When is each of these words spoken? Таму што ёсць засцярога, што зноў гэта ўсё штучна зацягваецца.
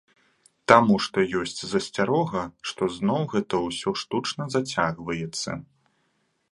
Таму 0.71 0.95
што 1.07 1.25
ёсць 1.41 1.61
засцярога, 1.73 2.41
што 2.71 2.91
зноў 2.97 3.21
гэта 3.35 3.55
ўсё 3.67 3.89
штучна 4.05 4.43
зацягваецца. 4.57 5.51